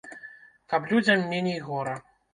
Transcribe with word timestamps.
Каб 0.71 0.89
людзям 0.93 1.23
меней 1.35 1.63
гора! 1.71 1.95